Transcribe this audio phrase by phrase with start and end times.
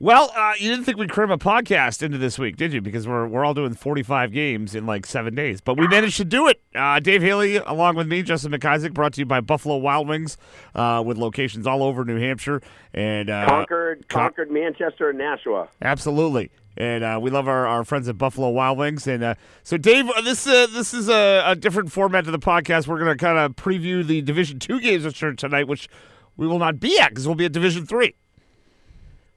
[0.00, 2.80] Well, uh, you didn't think we'd cram a podcast into this week, did you?
[2.80, 6.24] Because we're we're all doing 45 games in like seven days, but we managed to
[6.24, 6.60] do it.
[6.72, 10.38] Uh, Dave Haley, along with me, Justin McIsaac, brought to you by Buffalo Wild Wings,
[10.76, 12.62] uh, with locations all over New Hampshire
[12.94, 15.68] and uh, Concord, Concord, Manchester, and Nashua.
[15.82, 16.52] Absolutely.
[16.76, 19.08] And uh, we love our, our friends at Buffalo Wild Wings.
[19.08, 19.34] And uh,
[19.64, 22.86] so, Dave, this uh, this is a, a different format to the podcast.
[22.86, 25.88] We're going to kind of preview the Division Two games which are tonight, which
[26.36, 28.14] we will not be at because we'll be at Division Three.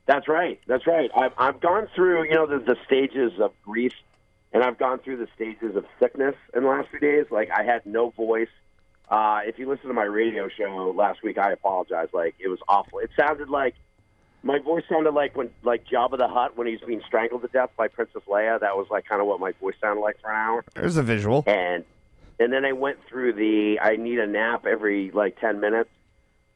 [0.06, 0.60] That's right.
[0.68, 1.10] That's right.
[1.16, 3.94] I've, I've gone through, you know, the, the stages of grief,
[4.52, 7.26] and I've gone through the stages of sickness in the last few days.
[7.32, 8.50] Like I had no voice.
[9.10, 12.10] Uh, if you listen to my radio show last week, I apologize.
[12.14, 13.00] Like it was awful.
[13.00, 13.76] It sounded like
[14.44, 17.70] my voice sounded like when, like Jabba the Hutt when he's being strangled to death
[17.78, 18.60] by Princess Leia.
[18.60, 20.66] That was like kind of what my voice sounded like for an hour.
[20.74, 21.44] There's a visual.
[21.46, 21.86] And
[22.40, 25.92] and then I went through the I need a nap every like ten minutes,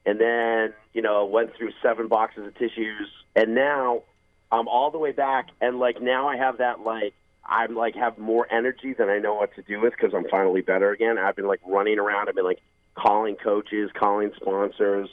[0.06, 4.04] and then you know went through seven boxes of tissues, and now
[4.52, 7.14] I'm all the way back, and like now I have that like
[7.46, 10.62] I'm like have more energy than I know what to do with because I'm finally
[10.62, 11.18] better again.
[11.18, 12.30] I've been like running around.
[12.30, 12.62] I've been like
[12.96, 15.10] calling coaches, calling sponsors,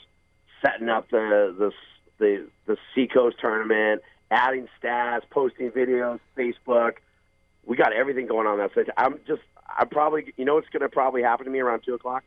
[0.61, 1.71] setting up the the
[2.17, 6.93] the the Seacoast tournament, adding stats, posting videos, Facebook.
[7.65, 8.87] We got everything going on that stage.
[8.97, 9.41] I'm just
[9.77, 12.23] I'm probably you know what's going to probably happen to me around two o'clock.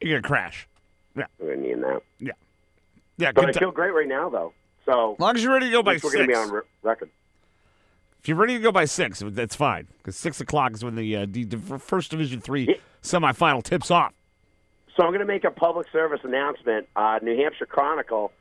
[0.00, 0.68] You're gonna crash.
[1.16, 2.02] Yeah, I'm going to need that.
[2.18, 2.32] Yeah.
[3.16, 3.32] Yeah.
[3.32, 4.52] But I feel great right now though.
[4.86, 6.14] So as long as you're ready to go by we're six.
[6.14, 7.10] going to be on re- record.
[8.20, 9.86] If you're ready to go by six, that's fine.
[9.98, 14.14] Because six o'clock is when the, uh, the, the first Division Three semifinal tips off.
[14.96, 16.88] So I'm going to make a public service announcement.
[16.96, 18.32] Uh, New Hampshire Chronicle.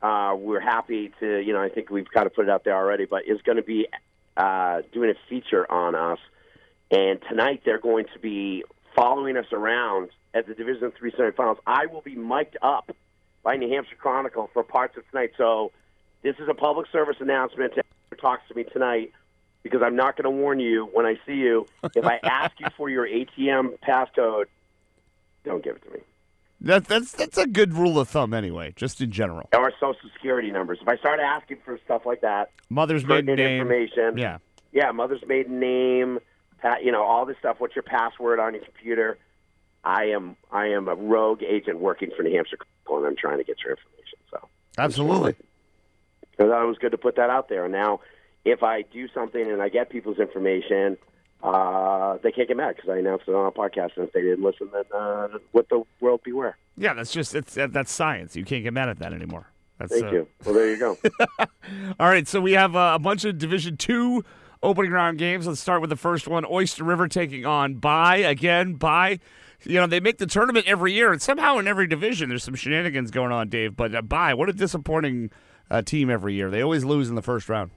[0.00, 2.74] Uh, we're happy to, you know, I think we've kind of put it out there
[2.74, 3.88] already, but is going to be
[4.36, 6.18] uh, doing a feature on us.
[6.90, 8.64] And tonight they're going to be
[8.96, 11.58] following us around at the Division Three semifinals.
[11.66, 12.90] I will be mic'd up
[13.42, 15.32] by New Hampshire Chronicle for parts of tonight.
[15.36, 15.72] So
[16.22, 17.82] this is a public service annouement to
[18.20, 19.12] talks to me tonight
[19.62, 21.66] because I'm not going to warn you when I see you.
[21.94, 24.46] If I ask you for your ATM passcode,
[25.44, 26.00] don't give it to me.
[26.60, 29.48] That, that's that's a good rule of thumb anyway, just in general.
[29.56, 30.78] Or social security numbers.
[30.82, 33.60] If I start asking for stuff like that, Mother's maiden name.
[33.60, 34.38] information, Yeah.
[34.72, 36.18] yeah, mother's maiden name,
[36.82, 37.56] you know, all this stuff.
[37.60, 39.18] What's your password on your computer?
[39.84, 42.58] I am I am a rogue agent working for New Hampshire,
[42.90, 44.18] and I'm trying to get your information.
[44.32, 45.36] So Absolutely.
[46.38, 47.64] I thought it was good to put that out there.
[47.64, 48.00] And now,
[48.44, 50.96] if I do something and I get people's information,
[51.42, 53.96] uh, they can't get mad because I announced it on a podcast.
[53.96, 56.56] And if they didn't listen, then uh, let the world beware.
[56.76, 58.36] Yeah, that's just it's that's science.
[58.36, 59.50] You can't get mad at that anymore.
[59.78, 60.28] That's, Thank uh, you.
[60.44, 60.98] Well, there you go.
[62.00, 64.24] All right, so we have uh, a bunch of Division Two
[64.62, 65.46] opening round games.
[65.46, 68.74] Let's start with the first one: Oyster River taking on Bye again.
[68.74, 69.20] Bye,
[69.64, 72.56] you know, they make the tournament every year, and somehow in every division there's some
[72.56, 73.76] shenanigans going on, Dave.
[73.76, 75.30] But uh, Bye, what a disappointing
[75.70, 76.50] uh, team every year.
[76.50, 77.70] They always lose in the first round.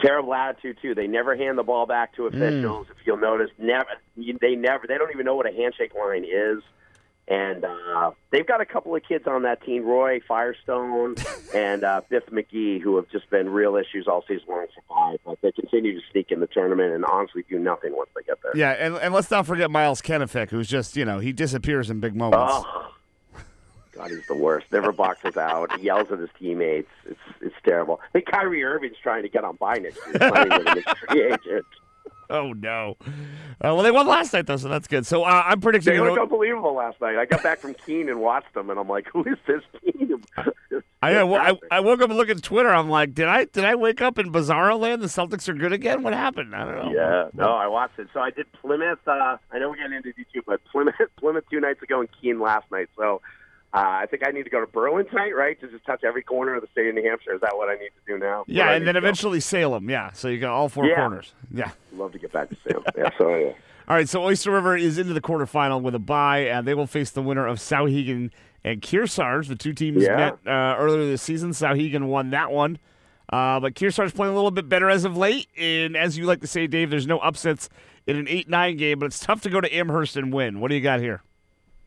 [0.00, 0.94] Terrible attitude too.
[0.94, 2.86] They never hand the ball back to officials.
[2.90, 6.62] If you'll notice, never they never they don't even know what a handshake line is.
[7.28, 11.16] And uh, they've got a couple of kids on that team, Roy Firestone
[11.54, 15.18] and uh, Biff McGee, who have just been real issues all season long for five.
[15.24, 18.38] But they continue to sneak in the tournament and honestly do nothing once they get
[18.42, 18.52] there.
[18.54, 21.98] Yeah, and, and let's not forget Miles Kennefick, who's just you know he disappears in
[21.98, 22.64] big moments.
[22.66, 22.92] Oh,
[23.96, 24.66] God, he's the worst.
[24.72, 25.72] Never boxes out.
[25.78, 26.90] He yells at his teammates.
[27.06, 28.00] It's it's terrible.
[28.02, 30.16] I think Kyrie Irving's trying to get on by next year.
[30.18, 31.64] signing with him a free agent.
[32.28, 32.96] Oh no!
[33.06, 33.06] Uh,
[33.60, 35.06] well, they won last night though, so that's good.
[35.06, 35.94] So uh, I'm predicting.
[35.94, 37.16] They looked unbelievable last night.
[37.16, 40.24] I got back from Keene and watched them, and I'm like, "Who is this team?"
[41.02, 42.68] I, know, well, I I woke up and looked at Twitter.
[42.68, 45.02] I'm like, did I did I wake up in Bizarro land?
[45.02, 46.02] The Celtics are good again.
[46.02, 46.52] What happened?
[46.54, 46.92] I don't know.
[46.92, 48.08] yeah, no, I watched it.
[48.12, 49.06] So I did Plymouth.
[49.06, 52.40] Uh, I know we're getting into D2, but Plymouth, Plymouth two nights ago and Keene
[52.40, 52.88] last night.
[52.96, 53.22] So
[53.74, 55.60] uh, I think I need to go to Berlin tonight, right?
[55.60, 57.34] To just touch every corner of the state of New Hampshire.
[57.34, 58.44] Is that what I need to do now?
[58.46, 58.98] Yeah, and then go?
[58.98, 59.90] eventually Salem.
[59.90, 60.96] Yeah, so you got all four Yeah.
[60.96, 61.32] corners.
[61.52, 61.70] Yeah.
[61.94, 62.84] love to get back to Salem.
[62.96, 63.52] yeah, so yeah.
[63.88, 66.88] All right, so Oyster River is into the quarterfinal with a bye, and they will
[66.88, 68.32] face the winner of Souhegan
[68.64, 69.46] and Kearsarge.
[69.46, 70.16] The two teams Yeah.
[70.16, 71.50] met uh, earlier this season.
[71.50, 72.78] Souhegan won that one.
[73.32, 75.46] Uh, but Kearsarge's playing a little bit better as of late.
[75.56, 77.68] And as you like to say, Dave, there's no upsets
[78.08, 80.58] in an 8 9 game, but it's tough to go to Amherst and win.
[80.58, 81.22] What do you got here?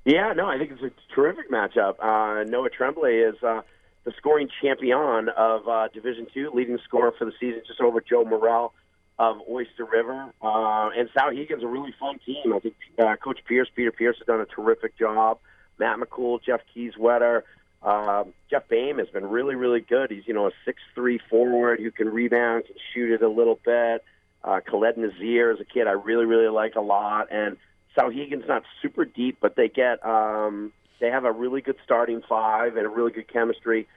[0.09, 1.99] Yeah, no, I think it's a terrific matchup.
[1.99, 3.61] Uh, Noah Tremblay is uh,
[4.05, 8.25] the scoring champion of uh, Division Two, leading scorer for the season, just over Joe
[8.25, 8.73] Morrell
[9.19, 10.33] of Oyster River.
[10.41, 12.53] Uh, and Souhegan's a really fun team.
[12.55, 15.37] I think uh, Coach Pierce, Peter Pierce, has done a terrific job.
[15.77, 17.43] Matt McCool, Jeff Keyswetter,
[17.83, 20.09] um, Jeff Bame has been really, really good.
[20.09, 24.03] He's you know a six-three forward who can rebound, can shoot it a little bit.
[24.43, 27.57] Uh, Khaled Nazir is a kid I really, really like a lot, and
[27.97, 32.75] Souhegan's not super deep, but they get um, they have a really good starting five
[32.77, 33.87] and a really good chemistry.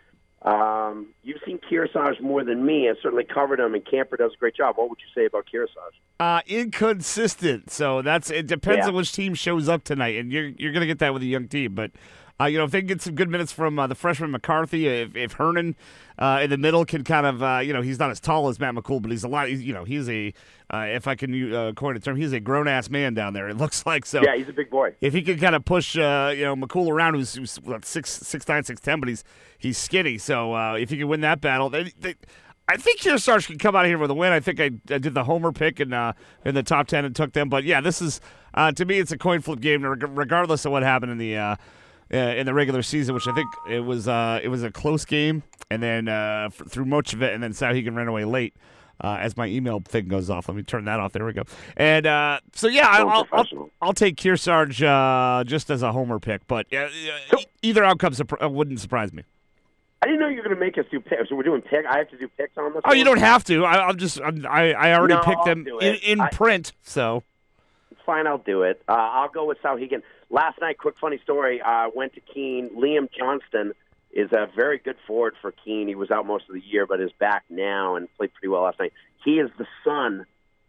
[0.43, 2.89] Um, you've seen Kearsarge more than me.
[2.89, 4.77] I certainly covered him, and Camper does a great job.
[4.77, 5.95] What would you say about Kearsarge?
[6.19, 7.71] Uh, inconsistent.
[7.71, 8.49] So that's it.
[8.49, 8.89] Depends Yeah.
[8.89, 11.47] on which team shows up tonight, and you're you're gonna get that with a young
[11.47, 11.75] team.
[11.75, 11.93] But
[12.43, 14.89] uh, you know, if they can get some good minutes from uh, the freshman McCarthy,
[14.89, 15.77] if if Hernan
[16.19, 18.59] uh, in the middle can kind of uh, you know he's not as tall as
[18.59, 19.49] Matt McCool, but he's a lot.
[19.49, 20.33] He's, you know, he's a
[20.73, 23.49] uh, if I can uh, coin a term, he's a grown ass man down there.
[23.49, 24.23] It looks like so.
[24.23, 24.95] Yeah, he's a big boy.
[25.01, 28.11] If he can kind of push, uh, you know, McCool around, who's, who's what, six
[28.11, 29.25] six nine six ten, but he's
[29.59, 30.19] he's skinny.
[30.19, 32.15] So uh, if he can win that battle, they, they,
[32.69, 34.33] I think Kearsarge can come out of here with a win.
[34.33, 36.15] I think I, I did the homer pick in uh,
[36.45, 37.49] in the top ten and took them.
[37.49, 38.21] But yeah, this is
[38.55, 41.37] uh, to me, it's a coin flip game, reg- regardless of what happened in the.
[41.37, 41.57] Uh,
[42.13, 45.05] uh, in the regular season, which I think it was, uh, it was a close
[45.05, 48.55] game, and then uh, f- through much of it, and then Souhegan ran away late.
[49.01, 51.13] Uh, as my email thing goes off, let me turn that off.
[51.13, 51.43] There we go.
[51.77, 53.71] And uh, so yeah, I'll, I'll, I'll.
[53.81, 56.87] I'll take Kearsarge uh, just as a homer pick, but uh,
[57.37, 59.25] e- either outcome uh, wouldn't surprise me.
[60.03, 61.29] I didn't know you were going to make us do picks.
[61.31, 61.85] So we're doing pick.
[61.87, 62.83] I have to do picks on this.
[62.85, 63.65] Oh, you don't have to.
[63.65, 66.73] I, I'm just I'm, I I already No, picked I'll them in, in I- print,
[66.83, 67.25] so
[67.91, 68.29] It's fine.
[68.29, 68.83] I'll do it.
[68.89, 70.03] Uh, I'll go with Souhegan.
[70.33, 71.61] Last night, quick funny story.
[71.61, 72.71] Uh, went to Keene.
[72.75, 73.75] Liam Johnston
[74.11, 75.89] is a very good forward for Keene.
[75.89, 78.63] He was out most of the year, but is back now and played pretty well
[78.63, 78.95] last night.
[79.23, 80.25] He is the son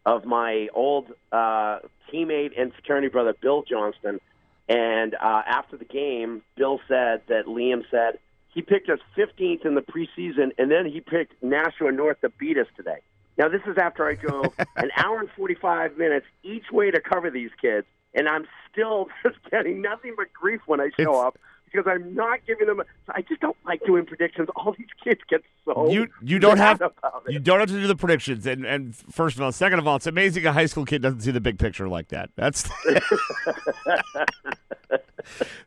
[0.06, 1.80] of my old uh,
[2.12, 4.20] teammate and fraternity brother, Bill Johnston.
[4.68, 8.20] And uh, after the game, Bill said that Liam said
[8.54, 12.58] he picked us 15th in the preseason, and then he picked Nashua North to beat
[12.58, 13.00] us today.
[13.38, 17.32] Now, this is after I drove an hour and 45 minutes each way to cover
[17.32, 21.38] these kids, and I'm still just getting nothing but grief when I show It's- up
[21.72, 22.84] because I'm not giving them.
[23.10, 24.48] I just don't like doing predictions.
[24.56, 27.34] All these kids get so you you don't have about it.
[27.34, 28.46] you don't have to do the predictions.
[28.46, 31.22] And and first of all, second of all, it's amazing a high school kid doesn't
[31.22, 32.30] see the big picture like that.
[32.36, 32.70] That's.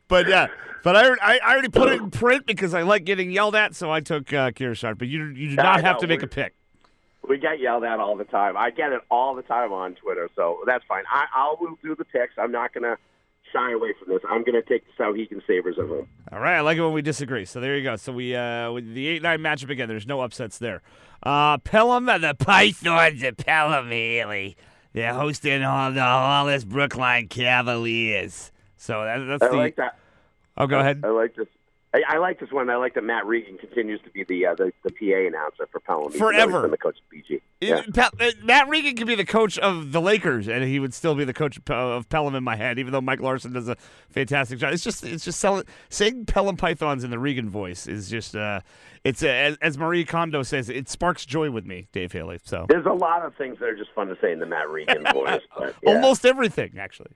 [0.09, 0.47] but yeah,
[0.85, 3.75] but I, I I already put it in print because I like getting yelled at,
[3.75, 4.99] so I took uh, Kearsarge.
[4.99, 6.55] But you you do I not have know, to make a pick.
[7.28, 8.56] We get yelled at all the time.
[8.56, 11.05] I get it all the time on Twitter, so that's fine.
[11.11, 12.34] I, I will do the picks.
[12.38, 12.96] I'm not going to
[13.52, 14.23] shy away from this.
[14.28, 16.08] I'm going to take the Souhegan Sabres at home.
[16.32, 17.44] All right, I like it when we disagree.
[17.44, 17.96] So there you go.
[17.96, 19.88] So we uh with the eight nine matchup again.
[19.88, 20.82] There's no upsets there.
[21.23, 24.56] Uh Pelham and the Pythons at Pelham Haley.
[24.93, 28.50] They're hosting all the Hollis Brookline Cavaliers.
[28.76, 29.56] So that, that's I the.
[29.56, 29.99] like that.
[30.56, 31.02] oh, go ahead.
[31.05, 31.46] I like this.
[31.97, 32.69] I, I like this one.
[32.69, 35.81] I like that Matt Regan continues to be the uh, the, the PA announcer for
[35.81, 36.13] Pelham.
[36.13, 36.63] Forever.
[36.63, 37.41] been the coach of BG.
[37.61, 37.83] Yeah.
[37.93, 41.15] Pe- uh, Matt Regan could be the coach of the Lakers, and he would still
[41.15, 42.79] be the coach of, of Pelham in my head.
[42.79, 43.77] Even though Mike Larson does a
[44.11, 48.11] fantastic job, it's just it's just selling, saying Pelham Pythons in the Regan voice is
[48.11, 48.61] just uh,
[49.05, 52.41] it's uh, as, as Marie Kondo says, it sparks joy with me, Dave Haley.
[52.45, 54.69] So There's a lot of things that are just fun to say in the Matt
[54.69, 55.43] Regan voice.
[55.57, 55.95] But, yeah.
[55.95, 57.13] almost everything actually.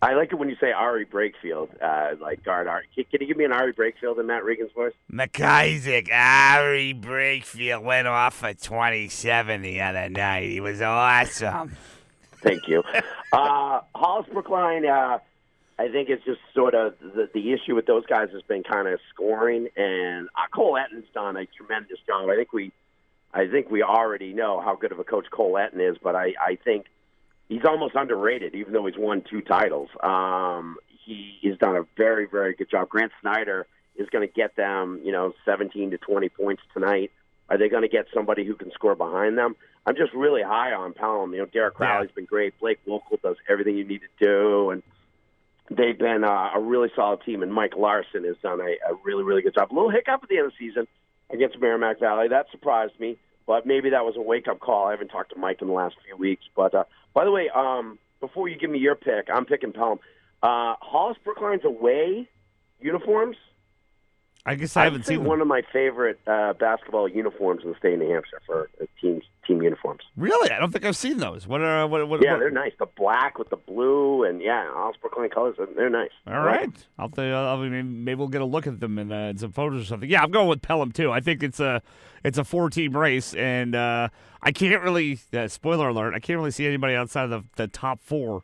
[0.00, 2.84] I like it when you say Ari Brakefield, uh, like guard Ari.
[2.94, 4.92] Can, can you give me an Ari Brakefield in Matt Regan's voice?
[5.12, 10.50] McIsaac Ari Brakefield went off for 27 the other night.
[10.50, 11.76] He was awesome.
[12.42, 12.84] Thank you.
[13.32, 15.18] uh, Hollis Brookline, uh,
[15.80, 18.86] I think it's just sort of the, the issue with those guys has been kind
[18.86, 22.28] of scoring, and uh, Cole Etton's done a tremendous job.
[22.28, 22.72] I think we,
[23.34, 26.34] I think we already know how good of a coach Cole Etton is, but I,
[26.40, 26.86] I think
[27.48, 29.88] he's almost underrated, even though he's won two titles.
[30.02, 32.88] Um, he has done a very, very good job.
[32.88, 33.66] Grant Snyder
[33.96, 37.10] is going to get them, you know, 17 to 20 points tonight.
[37.48, 39.56] Are they going to get somebody who can score behind them?
[39.86, 41.32] I'm just really high on Pelham.
[41.32, 42.58] You know, Derek Crowley's been great.
[42.60, 44.82] Blake Wokel does everything you need to do, and
[45.70, 47.42] they've been uh, a really solid team.
[47.42, 49.72] And Mike Larson has done a, a really, really good job.
[49.72, 50.86] A little hiccup at the end of the season
[51.30, 52.28] against Merrimack Valley.
[52.28, 53.16] That surprised me,
[53.48, 54.88] but maybe that was a wake-up call.
[54.88, 56.44] I haven't talked to Mike in the last few weeks.
[56.54, 60.00] But uh, by the way, um, before you give me your pick, I'm picking Pelham.
[60.42, 62.28] Uh, Hollis Brookline's away
[62.78, 63.38] uniforms.
[64.48, 65.26] I guess I haven't seen them.
[65.26, 68.86] one of my favorite uh, basketball uniforms in the state of New Hampshire for uh,
[69.00, 70.00] team team uniforms.
[70.16, 71.46] Really, I don't think I've seen those.
[71.46, 72.06] What are what?
[72.08, 72.72] what Yeah, what- they're nice.
[72.78, 75.56] The black with the blue and yeah, Hollis Brookline colors.
[75.76, 76.10] They're nice.
[76.26, 79.28] All right, I'll th- I'll, maybe, maybe we'll get a look at them in, uh,
[79.28, 80.08] in some photos or something.
[80.08, 81.10] Yeah, I'm going with Pelham too.
[81.12, 81.82] I think it's a
[82.24, 84.08] it's a four team race, and uh,
[84.42, 86.14] I can't really uh, spoiler alert.
[86.14, 88.42] I can't really see anybody outside of the, the top four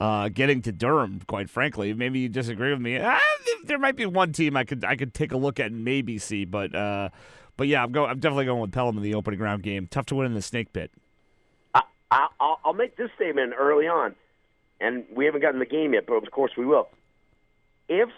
[0.00, 1.20] uh, getting to Durham.
[1.26, 2.98] Quite frankly, maybe you disagree with me.
[2.98, 3.20] Ah,
[3.64, 6.18] there might be one team I could I could take a look at and maybe
[6.18, 7.08] see, but uh,
[7.56, 8.10] but yeah, I'm going.
[8.10, 9.86] I'm definitely going with Pelham in the opening round game.
[9.90, 10.90] Tough to win in the snake pit.
[11.74, 11.82] I,
[12.40, 14.14] I'll, I'll make this statement early on,
[14.80, 16.88] and we haven't gotten the game yet, but of course we will.
[17.88, 18.08] If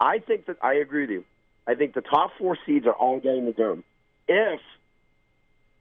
[0.00, 1.24] I think that I agree with you,
[1.66, 3.84] I think the top four seeds are all getting to Durham.
[4.26, 4.60] If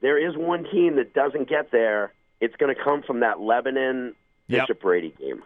[0.01, 4.15] there is one team that doesn't get there, it's going to come from that Lebanon
[4.47, 4.67] Yep.
[4.67, 5.43] Bishop Brady game.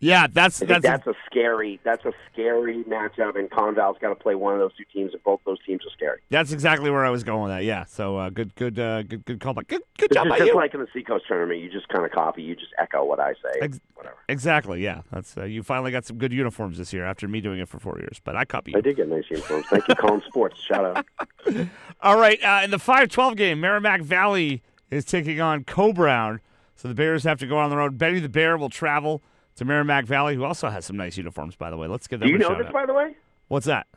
[0.00, 4.36] Yeah, that's that's, that's a scary that's a scary matchup, and Conval's got to play
[4.36, 6.20] one of those two teams, and both those teams are scary.
[6.30, 7.64] that's exactly where I was going with that.
[7.64, 9.54] Yeah, so uh, good, good, uh, good, good call.
[9.54, 11.60] Good, good job by just like in the Seacoast tournament.
[11.60, 14.18] You just kind of copy, you just echo what I say, Ex- whatever.
[14.28, 14.84] Exactly.
[14.84, 17.68] Yeah, that's uh, you finally got some good uniforms this year after me doing it
[17.68, 18.20] for four years.
[18.22, 19.66] But I copy I did get nice uniforms.
[19.68, 20.60] Thank you, Colin Sports.
[20.60, 21.06] Shout out.
[22.02, 26.40] All right, uh, in the five twelve game, Merrimack Valley is taking on Coe-Brown,
[26.78, 27.98] so the Bears have to go on the road.
[27.98, 29.20] Benny the Bear will travel
[29.56, 31.88] to Merrimack Valley, who also has some nice uniforms, by the way.
[31.88, 32.72] Let's give them Do you know this, out.
[32.72, 33.16] by the way?
[33.48, 33.88] What's that?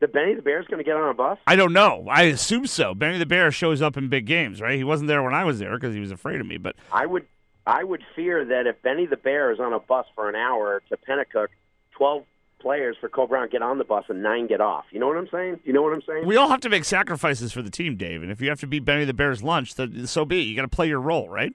[0.00, 1.38] That Benny the Bear's is going to get on a bus?
[1.46, 2.06] I don't know.
[2.10, 2.94] I assume so.
[2.94, 4.76] Benny the Bear shows up in big games, right?
[4.76, 6.58] He wasn't there when I was there because he was afraid of me.
[6.58, 7.24] But I would
[7.66, 10.82] I would fear that if Benny the Bear is on a bus for an hour
[10.90, 11.46] to Penacook,
[11.92, 12.24] twelve
[12.60, 14.84] players for Coe-Brown get on the bus and nine get off.
[14.90, 15.60] You know what I'm saying?
[15.64, 16.26] You know what I'm saying?
[16.26, 18.22] we all have to make sacrifices for the team, Dave.
[18.22, 20.44] And if you have to beat Benny the Bear's lunch, then so be it.
[20.44, 21.54] You got to play your role, right?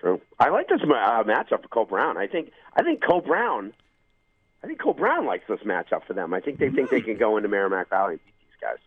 [0.00, 0.20] True.
[0.38, 0.86] I like this uh,
[1.24, 2.16] matchup for Coe-Brown.
[2.16, 3.72] I think I think Coe-Brown.
[4.62, 6.32] I think Coe-Brown likes this matchup for them.
[6.34, 8.78] I think they think they can go into Merrimack Valley and beat these guys.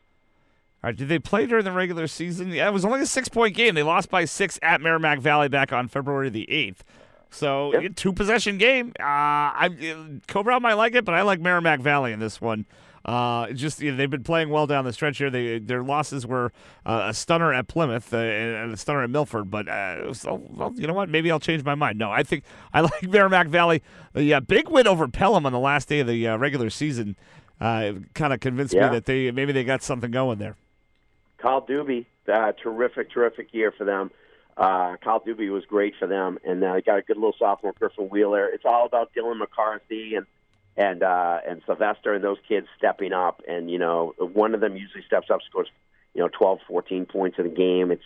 [0.83, 2.49] All right, did they play during the regular season?
[2.49, 3.75] Yeah, it was only a six point game.
[3.75, 6.79] They lost by six at Merrimack Valley back on February the 8th.
[7.29, 7.95] So, Yep.
[7.95, 8.89] two possession game.
[8.99, 12.65] Uh, I Coe-Brown might like it, but I like Merrimack Valley in this one.
[13.05, 15.29] Uh, just you know, they've been playing well down the stretch here.
[15.29, 16.53] They their losses were
[16.85, 19.51] uh, a stunner at Plymouth uh, and a stunner at Milford.
[19.51, 21.09] But uh, so, well, you know what?
[21.09, 21.97] Maybe I'll change my mind.
[21.99, 22.43] No, I think
[22.73, 23.83] I like Merrimack Valley.
[24.13, 27.17] The uh, big win over Pelham on the last day of the uh, regular season
[27.59, 28.87] uh, kind of convinced Yeah.
[28.89, 30.55] me that they maybe they got something going there.
[31.39, 34.11] Kyle Doobie, uh, terrific, terrific year for them.
[34.55, 38.05] Uh, Kyle Doobie was great for them, and uh, got a good little sophomore, Griffin
[38.05, 38.47] Wheeler.
[38.47, 40.25] It's all about Dylan McCarthy and
[40.75, 43.41] and uh, and Sylvester and those kids stepping up.
[43.47, 45.67] And you know, one of them usually steps up, scores
[46.13, 47.91] you know 12, 14 points in a game.
[47.91, 48.03] It's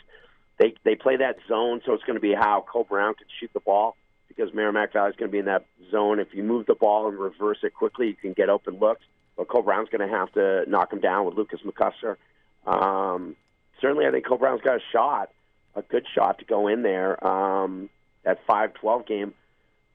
[0.57, 3.59] they they play that zone, so it's going to be how Coe-Brown can shoot the
[3.59, 3.95] ball
[4.27, 6.19] because Merrimack Valley is going to be in that zone.
[6.19, 9.03] If you move the ball and reverse it quickly, you can get open looks.
[9.35, 12.15] But Coe-Brown's going to have to knock him down with Lucas McCusker.
[12.65, 13.35] Um,
[13.79, 15.29] certainly, I think Coe-Brown's got a shot,
[15.75, 17.25] a good shot to go in there.
[17.25, 17.89] Um,
[18.23, 19.33] that five twelve game.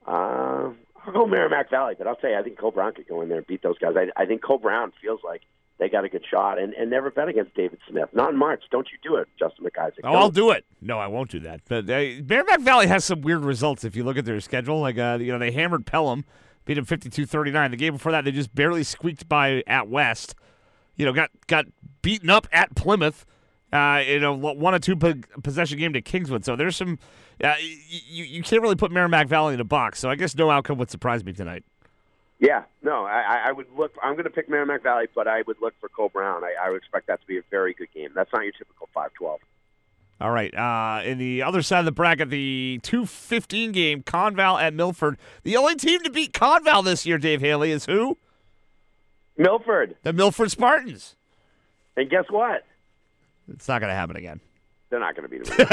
[0.07, 0.71] Uh,
[1.07, 3.39] I'll go Merrimack Valley, but I'll tell you, I think Coe-Brown could go in there
[3.39, 3.95] and beat those guys.
[3.97, 5.43] I, I think Coe-Brown feels like
[5.79, 8.09] they got a good shot, and, and never bet against David Smith.
[8.13, 8.63] Not in March.
[8.71, 10.01] Don't you do it, Justin McIsaac.
[10.05, 10.65] Oh, I'll do it.
[10.81, 11.63] No, I won't do that.
[11.69, 14.81] But uh, Merrimack Valley has some weird results if you look at their schedule.
[14.81, 16.25] Like, uh, you know, they hammered Pelham,
[16.65, 17.71] beat them 52-39.
[17.71, 20.37] The game before that, they just barely squeaked by at West.
[20.95, 21.67] You know, got got
[22.03, 23.27] beaten up at Plymouth.
[23.73, 26.45] Uh, you know, one or two po- possession game to Kingswood.
[26.45, 26.99] So there's some.
[27.43, 27.55] Uh,
[27.89, 29.99] you you can't really put Merrimack Valley in a box.
[29.99, 31.65] So I guess no outcome would surprise me tonight.
[32.39, 33.93] Yeah, no, I, I would look.
[34.03, 36.43] I'm going to pick Merrimack Valley, but I would look for Coe-Brown.
[36.43, 38.11] I, I would expect that to be a very good game.
[38.17, 39.41] That's not your typical five twelve.
[40.21, 40.53] All right.
[40.55, 45.19] Uh, in the other side of the bracket, the 215 game, Conval at Milford.
[45.43, 48.19] The only team to beat Conval this year, Dave Haley, is who?
[49.37, 51.17] Milford, The Milford Spartans.
[51.97, 52.65] and guess what?
[53.49, 54.41] It's not going to happen again.
[54.91, 55.69] They're not going to beat them.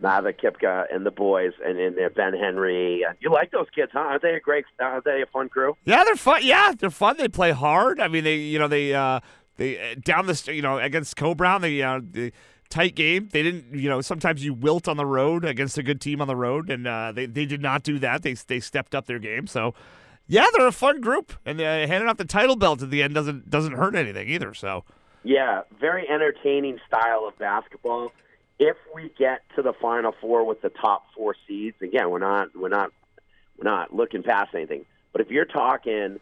[0.00, 3.04] nah, the Kipka and the boys, and, and Ben Henry.
[3.20, 4.00] You like those kids, huh?
[4.00, 4.64] Aren't they a great?
[4.80, 5.76] Aren't they a fun crew?
[5.84, 6.40] Yeah, they're fun.
[6.42, 7.16] Yeah, they're fun.
[7.16, 8.00] They play hard.
[8.00, 9.20] I mean, they you know they uh,
[9.56, 12.32] they uh, down the you know against Coe-Brown they uh, the
[12.68, 13.28] tight game.
[13.30, 16.26] They didn't you know sometimes you wilt on the road against a good team on
[16.26, 18.22] the road, and uh, they they did not do that.
[18.22, 19.46] They they stepped up their game.
[19.46, 19.74] So
[20.26, 23.14] yeah, they're a fun group, and uh, handing out the title belt at the end
[23.14, 24.52] doesn't doesn't hurt anything either.
[24.52, 24.84] So.
[25.22, 28.12] Yeah, very entertaining style of basketball.
[28.58, 32.54] If we get to the Final Four with the top four seeds, again, we're not
[32.56, 32.90] we're not
[33.56, 34.84] we're not looking past anything.
[35.12, 36.18] But if you're talking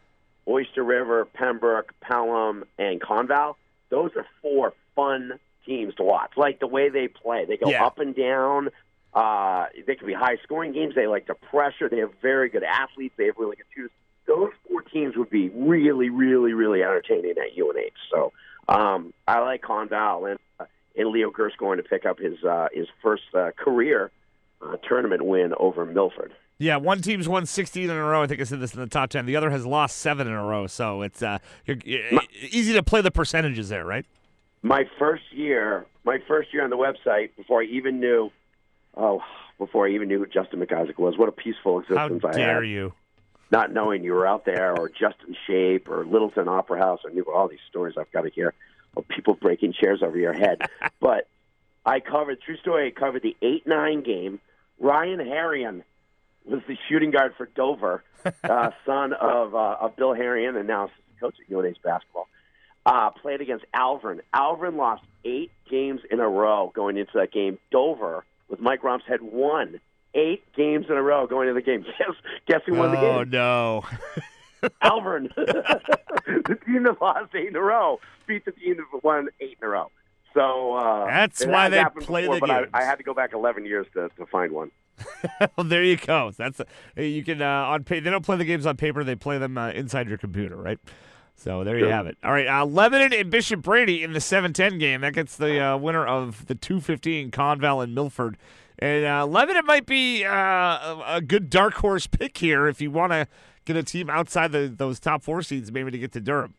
[0.48, 3.54] Oyster River, Pembroke, Pelham, and Conval,
[3.90, 6.32] those are four fun teams to watch.
[6.36, 7.84] Like the way they play, they go Yeah.
[7.86, 8.70] up and down.
[9.14, 10.94] Uh, they can be high scoring games.
[10.94, 11.88] They like to pressure.
[11.88, 13.14] They have very good athletes.
[13.16, 13.90] They have really good shooters.
[14.26, 17.96] Those four teams would be really, really, really entertaining at UNH.
[18.10, 18.32] So
[18.68, 20.64] um, I like Conval and uh,
[20.96, 24.10] and Leo Gerst going to pick up his uh, his first uh, career
[24.62, 26.32] uh, tournament win over Milford.
[26.58, 28.22] Yeah, one team's won 16 in a row.
[28.22, 29.26] I think I said this in the top 10.
[29.26, 30.66] The other has lost seven in a row.
[30.66, 32.18] So it's uh, you're, you're-
[32.50, 34.06] easy to play the percentages there, right?
[34.62, 38.30] My first year, my first year on the website before I even knew,
[38.96, 39.20] oh,
[39.58, 41.18] before I even knew who Justin McIsaac was.
[41.18, 42.70] What a peaceful How existence I dare had.
[42.70, 42.94] you?
[43.50, 47.00] Not knowing you were out there, or Justin Shape, or Littleton Opera House.
[47.08, 48.54] I knew all these stories I've got to hear
[48.96, 50.62] of people breaking chairs over your head.
[51.00, 51.28] but
[51.84, 54.40] I covered, true story, I covered the 8 9 game.
[54.80, 55.84] Ryan Harrion
[56.44, 58.02] was the shooting guard for Dover,
[58.44, 62.28] uh, son of, uh, of Bill Harrion, and now assistant coach at UNH basketball.
[62.84, 64.20] Uh, played against Alvirne.
[64.34, 67.58] Alvirne lost eight games in a row going into that game.
[67.72, 69.80] Dover, with Mike Rumps, had won
[70.16, 71.82] eight games in a row going to the game.
[71.82, 72.16] Guess
[72.48, 73.04] guess who won the game?
[73.04, 73.84] Oh no!
[74.82, 75.28] Alvirne.
[75.36, 79.66] the team that lost eight in a row beat the team that won eight in
[79.66, 79.90] a row.
[80.34, 82.66] So uh, That's why they play before, the but I.
[82.72, 84.70] I had to go back 11 years to, to find one.
[85.56, 86.30] well, there you go.
[86.36, 86.60] That's
[86.96, 89.36] a, you can uh, on pa- they don't play the games on paper; they play
[89.36, 90.78] them uh, inside your computer, right?
[91.36, 92.16] So there you have it.
[92.24, 95.02] All right, uh, Lebanon and Bishop Brady in the 7-10 game.
[95.02, 98.38] That gets the uh, winner of the 215 Conval and Milford.
[98.78, 103.12] And uh, Lebanon might be uh, a, good dark horse pick here if you want
[103.12, 103.26] to
[103.64, 106.54] get a team outside the, those top four seeds, maybe to get to Durham.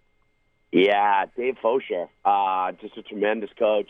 [0.71, 3.89] Yeah, Dave Fosher, uh, just a tremendous coach.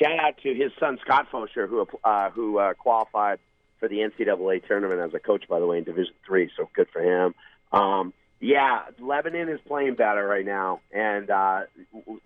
[0.00, 3.38] Shout out to his son Scott Fosher, who uh, who uh, qualified
[3.78, 6.50] for the NCAA tournament as a coach, by the way, in Division Three.
[6.56, 7.34] So good for him.
[7.72, 11.62] Um, yeah, Lebanon is playing better right now, and uh,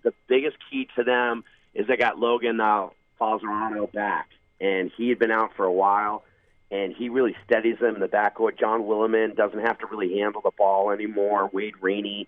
[0.03, 2.87] the biggest key to them is they got Logan uh,
[3.19, 4.29] Falzerano back,
[4.59, 6.23] and he had been out for a while,
[6.71, 8.59] and he really steadies them in the backcourt.
[8.59, 11.49] John Williman doesn't have to really handle the ball anymore.
[11.51, 12.27] Wade Rainey.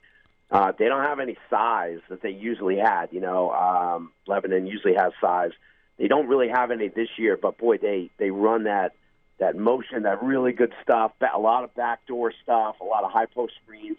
[0.49, 3.07] Uh, they don't have any size that they usually had.
[3.11, 5.51] You know, um, Lebanon usually has size.
[5.97, 8.93] They don't really have any this year, but boy, they they run that
[9.39, 11.13] that motion, that really good stuff.
[11.33, 13.97] A lot of backdoor stuff, a lot of high post screens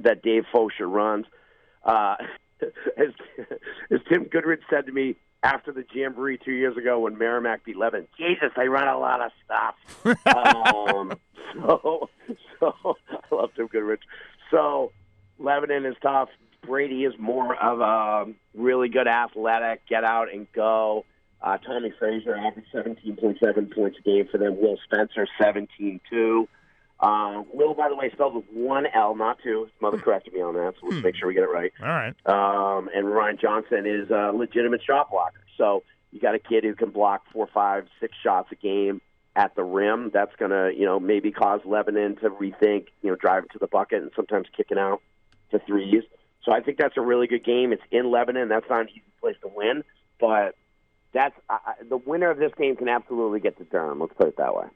[0.00, 1.26] that Dave Fosher runs.
[1.84, 2.16] Uh,
[2.96, 3.08] as,
[3.90, 7.76] as Tim Goodrich said to me after the Jamboree two years ago when Merrimack beat
[7.76, 9.74] Lebanon, Jesus, they run a lot of stuff.
[10.36, 11.12] um,
[11.54, 12.08] so,
[12.58, 12.74] so
[13.10, 14.02] I love Tim Goodrich.
[14.50, 14.92] So
[15.38, 16.28] Lebanon is tough.
[16.66, 21.04] Brady is more of a really good athletic, get out and go.
[21.40, 24.60] Uh, Tommy Fraser averaged 17.7 points a game for them.
[24.60, 26.48] Will Spencer, 17.2.
[27.00, 29.64] Uh, Will, by the way, spelled with one L, not two.
[29.64, 31.72] His mother corrected me on that, so let's make sure we get it right.
[31.80, 32.14] All right.
[32.26, 35.40] Um, and Ryan Johnson is a legitimate shot blocker.
[35.56, 39.00] So you got a kid who can block four, five, six shots a game
[39.36, 40.10] at the rim.
[40.12, 43.68] That's going to, you know, maybe cause Lebanon to rethink, you know, driving to the
[43.68, 45.00] bucket and sometimes kicking out
[45.52, 46.02] to threes.
[46.44, 47.72] So I think that's a really good game.
[47.72, 48.48] It's in Lebanon.
[48.48, 49.84] That's not an easy place to win,
[50.18, 50.56] but
[51.12, 54.00] that's I- the winner of this game can absolutely get to Durham.
[54.00, 54.66] Let's put it that way.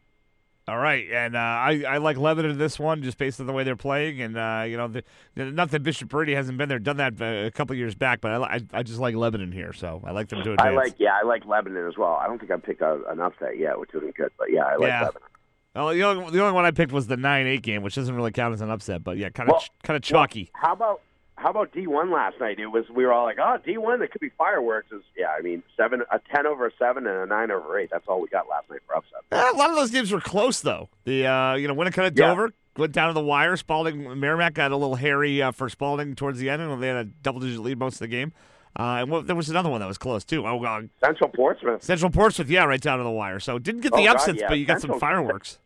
[0.68, 3.52] All right, and uh, I, I like Lebanon in this one just based on the
[3.52, 5.02] way they're playing, and uh, you know, the,
[5.34, 8.30] not that Bishop Brady hasn't been there, done that uh, a couple years back, but
[8.30, 10.68] I, I, I just like Lebanon here, so I like them to advance.
[10.68, 12.14] I like, yeah, I like Lebanon as well.
[12.14, 14.76] I don't think I picked a, an upset yet, which isn't good, but yeah, I
[14.76, 15.02] like Yeah.
[15.06, 15.28] Lebanon.
[15.74, 18.14] Well, the only, the only one I picked was the nine eight game, which doesn't
[18.14, 20.50] really count as an upset, but yeah, kind of Well, kind of chalky.
[20.52, 21.00] How about
[21.36, 22.58] how about D one last night?
[22.60, 24.92] It was we were all like, oh, D one, there could be fireworks.
[24.92, 27.90] Is yeah, I mean seven, a ten over a seven, and a nine over eight.
[27.90, 29.20] That's all we got last night for upset.
[29.32, 30.88] Eh, a lot of those games were close though.
[31.04, 32.28] The uh, you know Winnacunnet Yeah.
[32.28, 33.56] Dover went down to the wire.
[33.56, 36.96] Spaulding Merrimack got a little hairy uh, for Spaulding towards the end, and they had
[36.96, 38.32] a double digit lead most of the game.
[38.78, 40.46] Uh, and what, there was another one that was close too.
[40.46, 43.38] Oh, uh, Central Portsmouth, Central Portsmouth, yeah, right down to the wire.
[43.40, 44.48] So didn't get the Oh, God, upsets, yeah.
[44.48, 45.58] but you got some fireworks.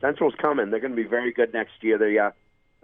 [0.00, 0.70] Central's coming.
[0.70, 1.98] They're going to be very good next year.
[1.98, 2.30] They uh,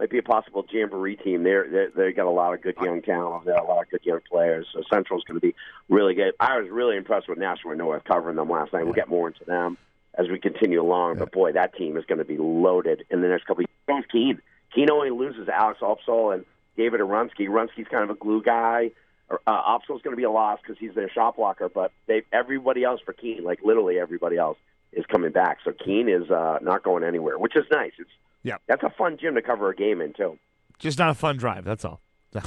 [0.03, 1.43] might be a possible jamboree team.
[1.43, 3.45] They're, they're they got a lot of good young talent.
[3.45, 4.67] They got a lot of good young players.
[4.73, 5.55] So Central's going to be
[5.87, 6.33] really good.
[6.41, 8.83] I was really impressed with Nashua North covering them last night.
[8.83, 9.77] We'll get more into them
[10.15, 11.19] as we continue along.
[11.19, 14.01] But boy, that team is going to be loaded in the next couple of years.
[14.03, 14.41] Both Keene.
[14.75, 16.43] Keene only loses Alex Opsol and
[16.75, 17.47] David Arunsky.
[17.47, 18.91] Arunsky's kind of a glue guy.
[19.31, 21.69] Uh, Opsol's going to be a loss because he's their shot blocker.
[21.69, 24.57] But they everybody else for Keene, like literally everybody else,
[24.95, 25.59] is coming back.
[25.63, 27.93] So Keene is uh, not going anywhere, which is nice.
[27.97, 28.09] It's
[28.43, 30.37] yeah, that's a fun gym to cover a game in too.
[30.79, 31.63] Just not a fun drive.
[31.63, 32.01] That's all.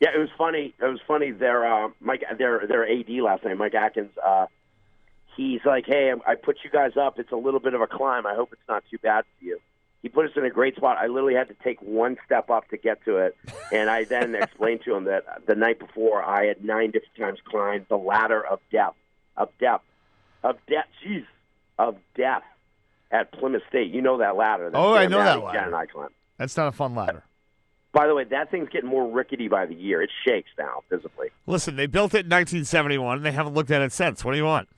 [0.00, 0.74] Yeah, it was funny.
[0.80, 1.32] It was funny.
[1.32, 4.12] Their uh, Mike, their their AD last night, Mike Atkins.
[4.24, 4.46] Uh,
[5.36, 7.18] he's like, "Hey, I put you guys up.
[7.18, 8.26] It's a little bit of a climb.
[8.26, 9.58] I hope it's not too bad for you."
[10.02, 10.98] He put us in a great spot.
[10.98, 13.36] I literally had to take one step up to get to it,
[13.72, 17.38] and I then explained to him that the night before I had nine different times
[17.44, 18.98] climbed the ladder of depth,
[19.36, 19.84] of depth,
[20.42, 20.90] of depth.
[21.04, 21.24] Jeez,
[21.78, 22.42] of death
[23.10, 23.90] at Plymouth State.
[23.92, 24.70] You know that ladder.
[24.70, 25.58] That Oh, I know that ladder.
[25.58, 26.14] And I climbed.
[26.38, 27.24] That's not a fun ladder.
[27.92, 30.02] By the way, that thing's getting more rickety by the year.
[30.02, 31.28] It shakes now visibly.
[31.46, 34.24] Listen, they built it in 1971, and they haven't looked at it since.
[34.24, 34.68] What do you want?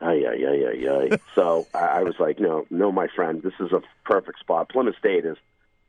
[0.00, 0.92] Ay, yeah, yeah, yeah.
[1.12, 1.18] ay.
[1.36, 4.70] so I, I was like, no, no, my friend, this is a perfect spot.
[4.70, 5.36] Plymouth State is,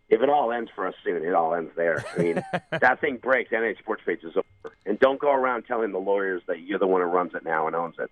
[0.10, 2.06] if it all ends for us soon, it all ends there.
[2.16, 4.76] I mean, that thing breaks, NH Sports Page is over.
[4.86, 7.66] And don't go around telling the lawyers that you're the one who runs it now
[7.66, 8.12] and owns it.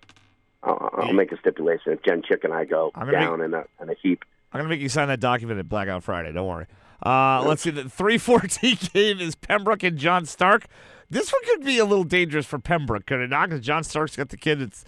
[0.64, 1.94] I'll, I'll make a stipulation.
[1.94, 4.82] If Jen Chick and I go down in, a, in a heap, I'm gonna make
[4.82, 6.32] you sign that document at Blackout Friday.
[6.32, 6.66] Don't worry.
[7.06, 7.70] Uh, let's see.
[7.70, 10.66] The three fourteen game is Pembroke and John Stark.
[11.10, 13.50] This one could be a little dangerous for Pembroke, could it not?
[13.50, 14.62] Because John Stark's got the kid.
[14.62, 14.84] It's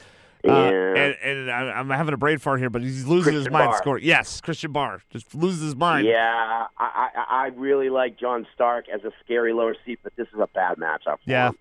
[0.48, 0.96] uh, Yeah.
[1.24, 3.70] and, and I'm having a brain fart here, but he's losing his mind.
[3.70, 3.78] Barr.
[3.78, 3.98] Score.
[4.00, 6.08] Yes, Christian Barr just loses his mind.
[6.08, 10.28] Yeah, I, I I really like John Stark as a scary lower seat, but this
[10.34, 11.18] is a bad matchup.
[11.24, 11.50] For Yeah.
[11.50, 11.58] him.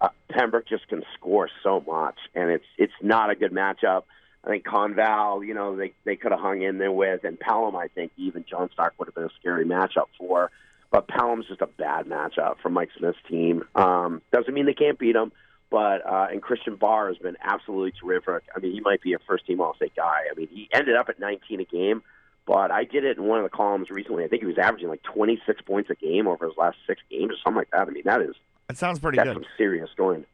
[0.00, 4.04] Uh, Pembroke just can score so much, and it's it's not a good matchup.
[4.44, 7.74] I think Conval, you know, they they could have hung in there with, and Pelham.
[7.76, 10.50] I think even John Stark would have been a scary matchup for.
[10.90, 13.64] But Pelham's just a bad matchup for Mike Smith's team.
[13.74, 15.32] Um, doesn't mean they can't beat him,
[15.70, 18.44] but uh, and Christian Barr has been absolutely terrific.
[18.56, 20.22] I mean, he might be a first team All State guy.
[20.30, 22.02] I mean, he ended up at 19 a game,
[22.46, 24.24] but I did it in one of the columns recently.
[24.24, 27.32] I think he was averaging like 26 points a game over his last six games
[27.32, 27.86] or something like that.
[27.86, 28.34] I mean, that is
[28.68, 29.34] That sounds pretty that's good.
[29.34, 30.24] some serious scoring.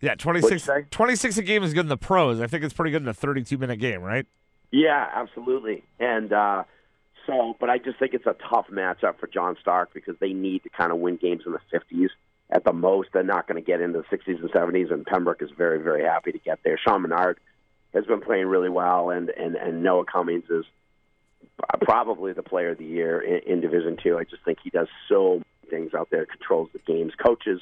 [0.00, 2.40] Yeah, 26, 26 a game is good in the pros.
[2.40, 4.26] I think it's pretty good in a 32 minute game, right?
[4.70, 5.82] Yeah, absolutely.
[5.98, 6.64] And uh,
[7.26, 10.62] so, but I just think it's a tough matchup for John Stark because they need
[10.62, 12.08] to kind of win games in the 50s
[12.50, 13.10] at the most.
[13.12, 16.04] They're not going to get into the 60s and 70s, and Pembroke is very, very
[16.04, 16.78] happy to get there.
[16.78, 17.38] Sean Menard
[17.92, 20.64] has been playing really well, and, and, and Noah Cummings is
[21.82, 24.16] probably the player of the year in, in Division Two.
[24.16, 27.12] I just think he does so things out there, controls the games.
[27.14, 27.60] Coaches,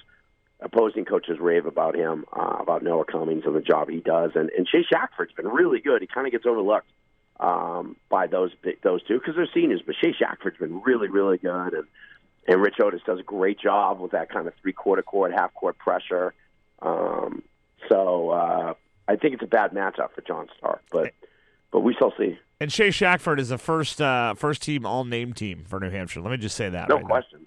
[0.60, 4.32] opposing coaches rave about him, uh, about Noah Cummings and the job he does.
[4.34, 6.00] And, and Shea Shackford's been really good.
[6.00, 6.88] He kind of gets overlooked
[7.38, 8.50] um, by those
[8.82, 9.82] those two because they're seniors.
[9.84, 11.84] But Shea Shackford's been really, really good, and
[12.48, 15.52] and Rich Otis does a great job with that kind of three quarter court, half
[15.54, 16.32] court pressure.
[16.80, 17.42] Um,
[17.88, 18.74] so uh,
[19.08, 21.12] I think it's a bad matchup for John Stark, but
[21.72, 22.38] but we shall see.
[22.60, 26.20] And Shea Shackford is a first uh, first team all name team for New Hampshire.
[26.20, 26.88] Let me just say that.
[26.88, 27.38] No right now.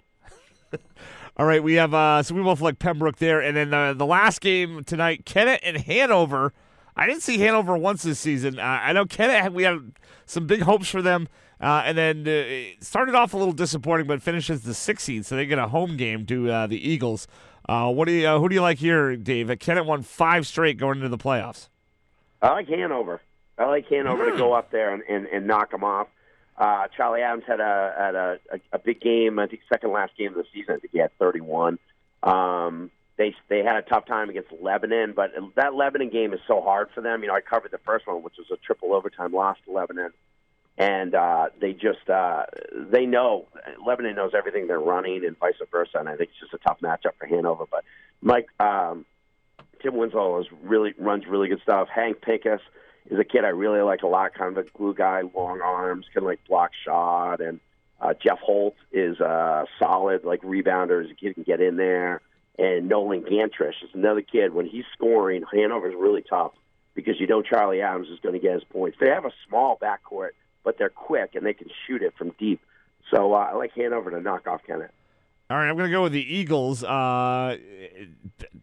[1.36, 4.06] All right, we have uh, so we both like Pembroke there, and then uh, the
[4.06, 6.52] last game tonight, Kennett and Hanover.
[6.96, 8.58] I didn't see Hanover once this season.
[8.58, 9.92] Uh, I know Kennett had, we had
[10.26, 11.28] some big hopes for them,
[11.60, 15.24] uh, and then uh, it started off a little disappointing, but finishes the sixth seed,
[15.24, 17.26] so they get a home game to uh, the Eagles.
[17.68, 19.56] Uh, what do you uh, who do you like here, Dave?
[19.60, 21.68] Kennett won five straight going into the playoffs.
[22.42, 23.20] I like Hanover.
[23.58, 26.08] I like Hanover to go up there and, and, and knock them off.
[26.60, 29.38] Uh, Charlie Adams had a had a, a, a big game.
[29.38, 30.74] I think second last game of the season.
[30.74, 31.78] I think he had 31.
[32.22, 36.60] Um, they they had a tough time against Lebanon, but that Lebanon game is so
[36.60, 37.22] hard for them.
[37.22, 40.10] You know, I covered the first one, which was a triple overtime loss to Lebanon,
[40.76, 42.44] and uh, they just uh,
[42.74, 43.48] they know
[43.84, 45.98] Lebanon knows everything they're running, and vice versa.
[45.98, 47.64] And I think it's just a tough matchup for Hanover.
[47.70, 47.84] But
[48.20, 49.06] Mike um,
[49.80, 51.88] Tim Winslow is really runs really good stuff.
[51.88, 52.60] Hank Pincus
[53.08, 56.06] is a kid I really like a lot, kind of a glue guy, long arms,
[56.12, 57.60] can like block shot, and
[58.00, 62.22] uh, Jeff Holt is uh, solid, like rebounder, is a kid can get in there.
[62.58, 64.52] And Nolan Gantrish is another kid.
[64.52, 66.52] When he's scoring, Hanover's really tough
[66.94, 68.98] because you know Charlie Adams is going to get his points.
[69.00, 70.30] They have a small backcourt,
[70.64, 72.60] but they're quick and they can shoot it from deep.
[73.10, 74.90] So uh, I like Hanover to knock off Kennett.
[75.50, 76.84] All right, I'm to go with the Eagles.
[76.84, 78.08] Uh, it,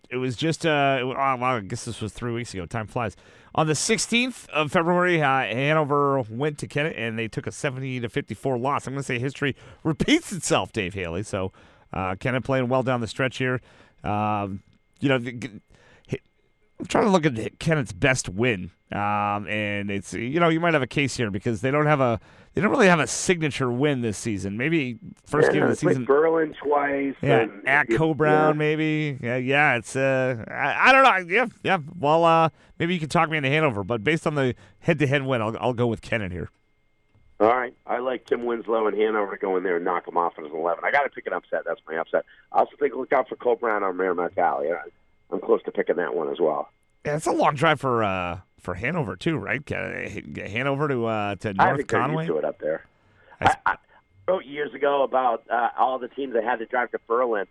[0.10, 2.66] it was just, uh, oh, well, I guess this was three weeks ago.
[2.66, 3.18] Time flies.
[3.56, 8.00] On the 16th of February, uh, Hanover went to Kennett and they took a 70
[8.00, 8.88] to 54 loss.
[8.88, 11.24] I'm to say history repeats itself, Dave Haley.
[11.24, 11.52] So
[11.92, 13.60] uh, Kennett playing well down the stretch here.
[14.06, 14.64] Um,
[15.02, 15.50] you know, the,
[16.80, 20.74] I'm trying to look at Kennett's best win, um, and it's you know you might
[20.74, 22.20] have a case here because they don't have a
[22.54, 24.58] they don't really have a signature win this season.
[24.58, 26.06] Maybe first yeah, game of the season.
[26.06, 27.16] Berlin twice.
[27.22, 27.98] Yeah, and, at yeah.
[27.98, 29.18] Coe-Brown, maybe.
[29.22, 29.78] Yeah, yeah.
[29.78, 31.34] It's uh, I, I don't know.
[31.36, 31.80] Yeah, yeah.
[31.98, 35.42] Well, uh, maybe you can talk me into Hanover, but based on the head-to-head win,
[35.42, 36.50] I'll I'll go with Kennett here.
[37.40, 37.74] All right.
[37.86, 40.46] I like Tim Winslow and Hanover to go in there and knock them off at
[40.46, 40.84] an 11.
[40.84, 41.64] I got to pick an upset.
[41.66, 42.26] That's my upset.
[42.52, 44.70] I also think look out for Coe-Brown on Merrimack Valley.
[45.30, 46.70] I- I'm close to picking that one as well.
[47.06, 49.62] Yeah, it's a long drive for uh for Hanover too, right?
[49.70, 52.24] Hanover to uh to North they're Conway.
[52.24, 52.86] used to it up there.
[53.40, 53.76] I, I
[54.28, 57.46] wrote years ago about uh, all the teams that had to drive to Berlin,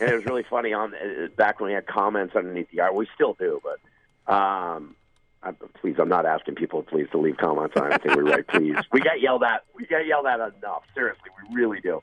[0.00, 2.94] and it was really funny on uh, back when we had comments underneath the art.
[2.94, 4.96] We still do, but um,
[5.42, 8.48] I, please, I'm not asking people please to leave comments on anything we write.
[8.48, 9.64] Please, we got yelled at.
[9.74, 10.82] We got yelled at enough.
[10.94, 12.00] Seriously, we really do.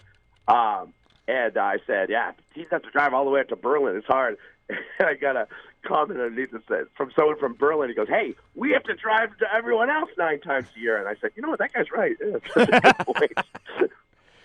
[0.48, 0.94] Um,
[1.28, 3.96] and I said, yeah, teams have to drive all the way up to Berlin.
[3.96, 4.38] It's hard.
[5.00, 5.48] I got a
[5.86, 7.90] comment underneath that said from someone from Berlin.
[7.90, 11.08] He goes, "Hey, we have to drive to everyone else nine times a year." And
[11.08, 11.60] I said, "You know what?
[11.60, 12.16] That guy's right.
[12.20, 13.92] Yeah, it's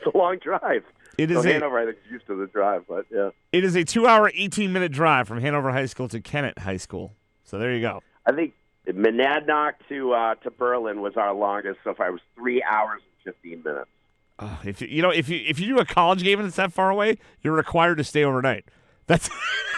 [0.07, 0.85] a long drive."
[1.19, 3.75] It So a Hanover, I think, is used to the drive, but yeah, it is
[3.77, 7.15] a two-hour, eighteen-minute drive from Hanover High School to Kennett High School.
[7.45, 8.01] So there you go.
[8.27, 8.55] I think
[8.87, 11.81] Monadnock to uh, to Berlin was our longest.
[11.85, 13.91] So far, it was three hours and fifteen minutes.
[14.39, 16.57] Uh, if you, you know if you if you do a college game and it's
[16.57, 18.65] that far away, you're required to stay overnight.
[19.11, 19.29] That's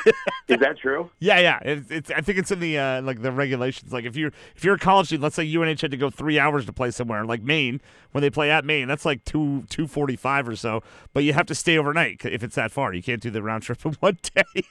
[0.48, 1.10] Is that true?
[1.20, 1.58] yeah, yeah.
[1.62, 3.90] It's, it's I think it's in the uh, like the regulations.
[3.90, 6.38] Like if you're if you're a college team, let's say UNH had to go three
[6.38, 9.86] hours to play somewhere, like Maine, when they play at Maine, that's like two two
[9.86, 10.82] forty five or so.
[11.14, 12.92] But you have to stay overnight if it's that far.
[12.92, 14.64] You can't do the round trip in one day.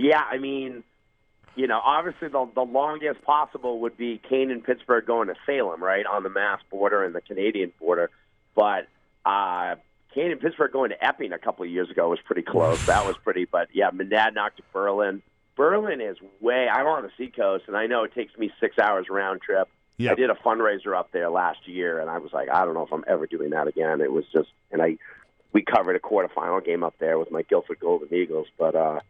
[0.00, 0.82] yeah, I mean,
[1.54, 5.80] you know, obviously the the longest possible would be Kane and Pittsburg going to Salem,
[5.80, 8.10] right on the Mass border and the Canadian border.
[8.56, 8.88] But
[9.24, 9.76] uh,
[10.14, 12.84] Kane and Pittsburg going to Epping a couple of years ago was pretty close.
[12.86, 15.22] that was pretty, but yeah, Monadnock to Berlin.
[15.56, 16.68] Berlin is way.
[16.68, 19.68] I'm on the seacoast, and I know it takes me six hours round trip.
[19.98, 20.12] Yeah.
[20.12, 22.84] I did a fundraiser up there last year, and I was like, I don't know
[22.84, 24.00] if I'm ever doing that again.
[24.00, 24.96] It was just, and I,
[25.52, 29.00] we covered a quarterfinal game up there with my Gilford Golden Eagles, but uh,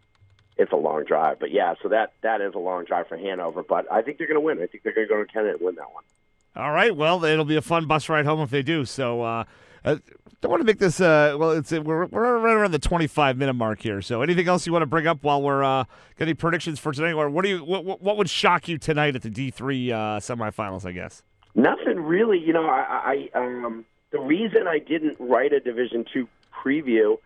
[0.57, 1.39] it's a long drive.
[1.39, 4.27] But yeah, so that that is a long drive for Hanover, but I think they're
[4.27, 4.61] going to win.
[4.61, 6.05] I think they're going to go to Canada and win that one.
[6.55, 6.95] All right.
[6.95, 8.85] Well, it'll be a fun bus ride home if they do.
[8.85, 9.45] So, uh,
[9.85, 9.97] uh,
[10.41, 11.01] don't want to make this.
[11.01, 14.03] Uh, well, it's we're we're right around the 25 minute mark here.
[14.03, 15.85] So, anything else you want to bring up while we're uh,
[16.19, 19.23] getting predictions for tonight, or what do you what, what would shock you tonight at
[19.23, 20.85] the D3 uh, semifinals?
[20.85, 21.23] I guess.
[21.55, 22.39] Nothing really.
[22.39, 26.29] You know, I, I um, the reason I didn't write a Division two
[26.65, 27.19] preview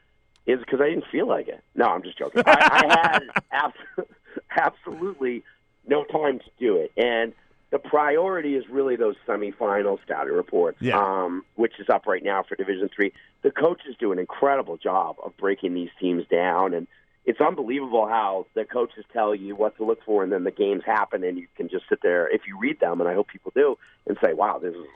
[0.47, 1.62] is because I didn't feel like it.
[1.75, 2.42] No, I'm just joking.
[2.47, 4.09] I, I had abs-
[4.57, 5.42] absolutely
[5.87, 7.33] no time to do it, and
[7.70, 10.98] the priority is really those semifinal scouting reports, Yeah.
[10.98, 13.12] um, which is up right now for Division Three.
[13.42, 16.87] The coaches do an incredible job of breaking these teams down, and
[17.24, 20.85] it's unbelievable how the coaches tell you what to look for, and then the games
[20.85, 23.52] happen, and you can just sit there if you read them, and I hope people
[23.55, 23.76] do,
[24.07, 24.87] and say, "Wow, this is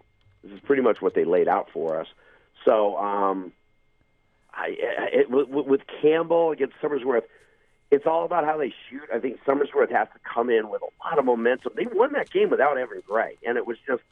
[0.45, 2.07] this is pretty much what they laid out for us."
[2.65, 3.53] So, um,
[4.53, 4.77] I
[5.13, 7.25] it, with, with Campbell against Somersworth,
[7.91, 9.03] it's all about how they shoot.
[9.13, 11.73] I think Somersworth has to come in with a lot of momentum.
[11.77, 14.03] They won that game without Evan Gray, and it was just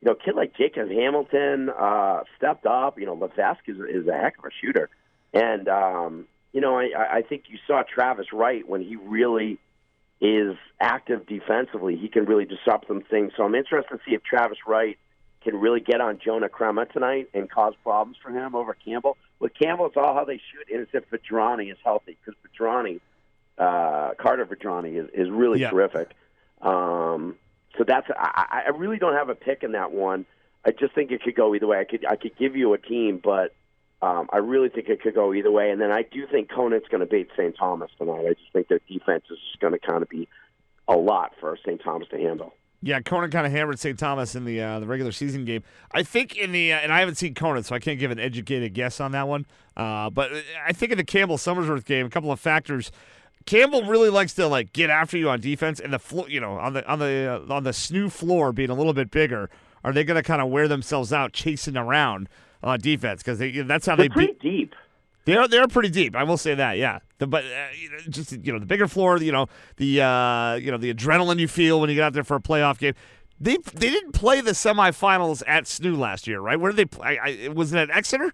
[0.00, 2.98] you know, a kid like Jacob Hamilton uh, stepped up.
[2.98, 4.88] You know, Levesque is, is a heck of a shooter,
[5.32, 9.58] and um, you know, I, I think you saw Travis Wright when he really
[10.20, 11.96] is active defensively.
[11.96, 13.32] He can really disrupt some things.
[13.36, 14.98] So I'm interested to see if Travis Wright
[15.42, 19.16] can really get on Jonah Crema tonight and cause problems for him over Campbell.
[19.38, 23.00] With Campbell, it's all how they shoot, and it's if Vedrani is healthy because Vedrani,
[23.60, 25.70] uh, Carter Vedrani is, is really Yeah.
[25.70, 26.10] terrific.
[26.62, 27.36] Um,
[27.78, 30.26] so that's I, I really don't have a pick in that one.
[30.64, 31.78] I just think it could go either way.
[31.78, 33.54] I could I could give you a team, but
[34.02, 35.70] um, I really think it could go either way.
[35.70, 37.54] And then I do think Conant's going to beat St.
[37.56, 38.24] Thomas tonight.
[38.28, 40.26] I just think their defense is going to kind of be
[40.88, 41.80] a lot for St.
[41.82, 42.52] Thomas to handle.
[42.82, 43.98] Yeah, Conant kind of hammered St.
[43.98, 45.62] Thomas in the uh, the regular season game.
[45.92, 48.18] I think in the uh, and I haven't seen Conant, so I can't give an
[48.18, 49.44] educated guess on that one.
[49.76, 50.30] Uh, but
[50.66, 52.90] I think in the Campbell Somersworth game, a couple of factors.
[53.50, 56.52] Campbell really likes to like get after you on defense, and the floor, you know,
[56.52, 59.50] on the on the uh, on the snoo floor being a little bit bigger.
[59.82, 62.28] Are they going to kind of wear themselves out chasing around
[62.62, 63.24] on defense?
[63.24, 64.40] Because that's how They're they pretty beat.
[64.40, 64.74] deep.
[65.24, 66.14] They're they're pretty deep.
[66.14, 66.78] I will say that.
[66.78, 67.00] Yeah.
[67.18, 69.18] The, but uh, just you know the bigger floor.
[69.18, 72.22] You know the uh, you know the adrenaline you feel when you get out there
[72.22, 72.94] for a playoff game.
[73.40, 76.60] They they didn't play the semifinals at SNU last year, right?
[76.60, 77.18] Where did they play?
[77.18, 78.32] I, I, was it at Exeter?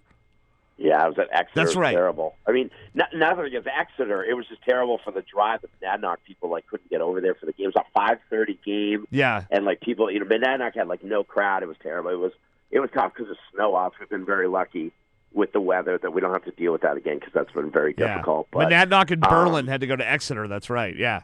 [0.78, 1.64] Yeah, I was at Exeter.
[1.64, 1.92] That's right.
[1.94, 2.34] Terrible.
[2.46, 4.22] I mean, not, nothing against Exeter.
[4.22, 5.62] It was just terrible for the drive.
[5.62, 7.68] The Monadnock people like couldn't get over there for the game.
[7.68, 9.44] It was a five thirty game, Yeah.
[9.50, 11.62] and like people, you know, Monadnock had like no crowd.
[11.62, 12.10] It was terrible.
[12.10, 12.32] It was
[12.70, 13.94] it was tough because of snow off.
[13.98, 14.92] We've been very lucky
[15.32, 17.70] with the weather that we don't have to deal with that again because that's been
[17.70, 18.08] very Yeah.
[18.14, 18.48] difficult.
[18.50, 20.46] But Monadnock and um, Berlin had to go to Exeter.
[20.46, 20.94] That's right.
[20.94, 21.22] Yeah.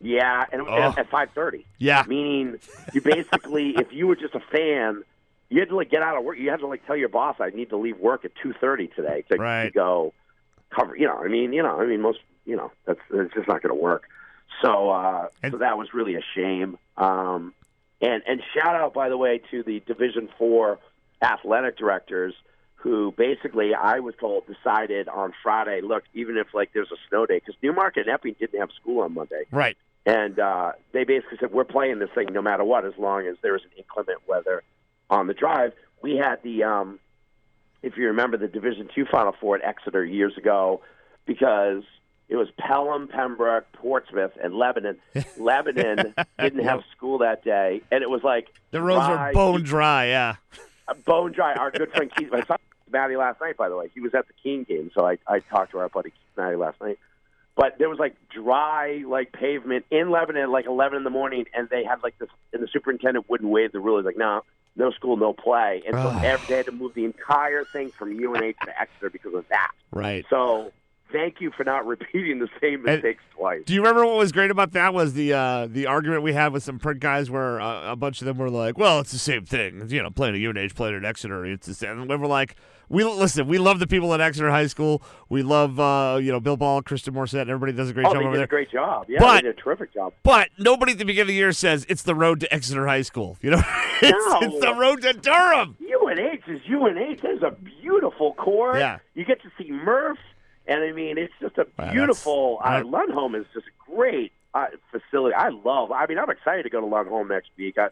[0.00, 0.68] yeah, and Oh.
[0.74, 1.66] at, at five thirty.
[1.78, 2.04] Yeah.
[2.06, 2.58] meaning
[2.92, 5.02] you basically, if you were just a fan,
[5.50, 6.38] you had to like get out of work.
[6.38, 8.86] You had to like tell your boss, "I need to leave work at two thirty
[8.88, 9.36] today to,
[9.66, 10.14] to go
[10.70, 13.48] cover." You know, I mean, you know, I mean, most, you know, that's it's just
[13.48, 14.04] not going to work.
[14.62, 16.78] So, uh, And- so that was really a shame.
[16.96, 17.52] Um,
[18.00, 20.78] and and shout out, by the way, to the Division Four
[21.22, 22.34] athletic directors
[22.76, 25.82] who basically I was told decided on Friday.
[25.82, 29.02] Look, even if like there's a snow day, because Newmarket and Epping didn't have school
[29.02, 29.76] on Monday Right.
[30.06, 33.36] and uh, they basically said we're playing this thing no matter what, as long as
[33.42, 34.62] there is an inclement weather
[35.10, 35.72] on the drive.
[36.02, 36.98] We had the, um,
[37.82, 40.80] if you remember, the Division Two Final Four at Exeter years ago,
[41.26, 41.82] because
[42.28, 44.98] it was Pelham, Pembroke, Portsmouth, and Lebanon.
[45.36, 49.62] Lebanon didn't have school that day, and it was like The roads dry, were bone
[49.62, 50.06] dry.
[50.06, 50.36] Yeah.
[50.88, 51.54] uh, bone dry.
[51.54, 52.56] Our good friend Keith, I saw
[52.90, 53.88] Matty last night, by the way.
[53.92, 56.56] He was at the Keene game, so I, I talked to our buddy Keith Matty
[56.56, 56.98] last night.
[57.56, 61.44] But there was like dry, like pavement in Lebanon at like 11 in the morning,
[61.52, 63.98] and they had like this, and the superintendent wouldn't waive the rule.
[63.98, 64.42] He's like, no,
[64.76, 65.82] no school, no play.
[65.86, 69.34] And so every, they had to move the entire thing from UNH to Exeter because
[69.34, 69.72] of that.
[69.90, 70.24] Right.
[70.30, 70.72] So
[71.12, 73.62] thank you for not repeating the same mistakes twice.
[73.66, 74.94] Do you remember what was great about that?
[74.94, 78.20] Was the uh, the argument we had with some print guys where uh, a bunch
[78.20, 79.88] of them were like, "Well, it's the same thing.
[79.88, 82.56] You know, playing at UNH, playing at Exeter, it's the same." And we were like,
[82.90, 83.46] "We listen.
[83.48, 85.00] We love the people at Exeter High School.
[85.30, 88.12] We love uh, you know Bill Ball, Kristen Morissette, and everybody does a great Oh,
[88.12, 89.06] job over there." a great job.
[89.08, 90.12] Yeah, But- they did a terrific job.
[90.22, 93.02] But nobody at the beginning of the year says it's the road to Exeter High
[93.02, 93.38] School.
[93.40, 93.62] You know,
[94.02, 94.38] it's, No.
[94.42, 95.76] it's the road to Durham.
[95.80, 97.20] UNH is UNH.
[97.22, 98.76] There's a beautiful core.
[98.76, 98.98] Yeah.
[99.14, 100.18] You get to see Murph,
[100.66, 102.58] and I mean, it's just a Wow, beautiful.
[102.62, 105.34] Uh, Lundholm is just a great uh, facility.
[105.34, 105.92] I love.
[105.92, 107.78] I mean, I'm excited to go to Lundholm next week.
[107.78, 107.90] I'm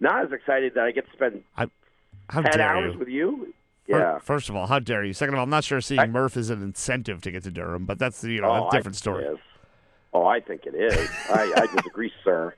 [0.00, 2.98] not as excited that I get to spend How ten hours you?
[2.98, 3.54] with you.
[3.86, 4.18] Yeah.
[4.18, 5.12] First of all, how dare you?
[5.12, 7.50] Second of all, I'm not sure seeing I- Murph is an incentive to get to
[7.50, 9.26] Durham, but that's you know oh, a different I- story.
[10.12, 11.10] Oh, I think it is.
[11.28, 12.54] I, I disagree, sir.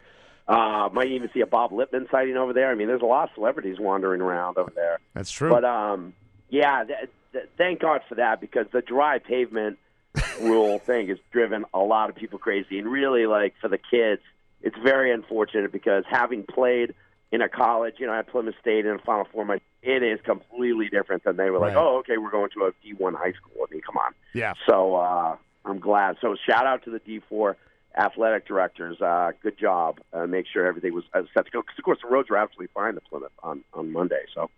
[0.47, 2.71] Uh, might even see a Bob Lippman sighting over there.
[2.71, 5.01] I mean, there's a lot of celebrities wandering around over there.
[5.15, 5.49] That's true.
[5.51, 6.13] But um,
[6.51, 9.79] yeah, th- th- thank God for that because the dry pavement
[10.41, 14.23] rule thing has driven a lot of people crazy, and really, like for the kids,
[14.63, 16.95] it's very unfortunate because having played
[17.33, 20.21] in a college, you know, at Plymouth State in a Final Four, my, it is
[20.25, 23.67] completely different than they were like, oh, okay, we're going to a D1 high school.
[23.69, 24.15] I mean, come on.
[24.33, 24.55] yeah.
[24.69, 26.17] So uh, I'm glad.
[26.21, 27.57] So shout out to the D4
[27.97, 29.01] athletic directors.
[29.01, 29.99] Uh, good job.
[30.13, 31.63] Uh, make sure everything was uh, set to go.
[31.63, 34.23] Because of course the roads were absolutely fine to Plymouth on on Monday.
[34.35, 34.51] So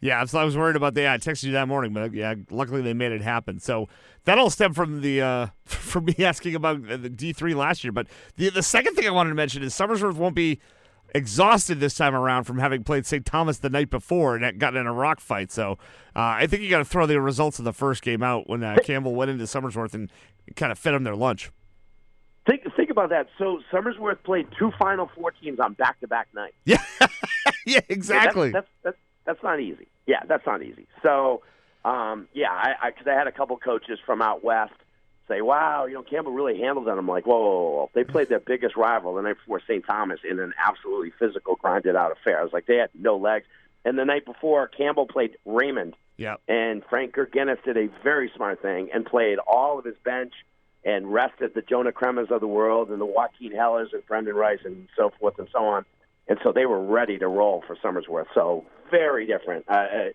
[0.00, 1.06] Yeah, so I was worried about that.
[1.06, 3.58] I texted you that morning, but yeah, luckily they made it happen.
[3.58, 3.88] So
[4.24, 7.92] that all stemmed from the uh, from me asking about the D three last year.
[7.92, 10.60] But the the second thing I wanted to mention is Somersworth won't be
[11.14, 13.24] exhausted this time around from having played St.
[13.24, 15.50] Thomas the night before and gotten in a rock fight.
[15.50, 15.72] So
[16.16, 18.62] uh, I think you got to throw the results of the first game out when
[18.62, 20.10] uh, Campbell went into Somersworth and
[20.56, 21.50] kind of fed them their lunch.
[22.46, 23.28] think think about that.
[23.38, 26.54] So Somersworth played two Final Four teams on back to back nights.
[26.64, 26.76] Yeah,
[27.66, 28.50] yeah, That's- exactly.
[28.50, 29.86] That's, that's that's not easy.
[30.06, 30.86] Yeah, that's not easy.
[31.02, 31.42] So
[31.84, 34.72] um, yeah, I because I, had a couple coaches from out west
[35.28, 37.90] say, "Wow, you know Campbell really handled them." I'm like, "Whoa, whoa, whoa, whoa.
[37.94, 39.84] they played their biggest rival the night before St.
[39.86, 43.46] Thomas in an absolutely physical, grinded out affair." I was like, they had no legs.
[43.84, 48.62] And the night before, Campbell played Raymond, yeah, and Frank Gergenis did a very smart
[48.62, 50.34] thing and played all of his bench
[50.84, 54.60] and rested the Jonah Kremas of the world and the Joaquin Hellers and Brendan Rice
[54.64, 55.84] and so forth and so on.
[56.28, 58.26] And so they were ready to roll for Somersworth.
[58.34, 59.64] So very different.
[59.68, 60.08] Uh, uh,